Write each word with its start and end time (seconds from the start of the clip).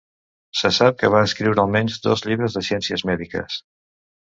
Se 0.61 0.71
sap 0.77 0.97
que 1.01 1.09
va 1.15 1.21
escriure 1.27 1.61
almenys 1.65 2.01
dos 2.07 2.25
llibres 2.29 2.59
de 2.59 2.65
ciències 2.71 3.07
mèdiques. 3.13 3.63